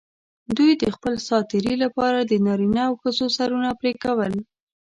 [0.57, 4.33] دوی د خپل سات تېري لپاره د نارینه او ښځو سرونه پرې کول.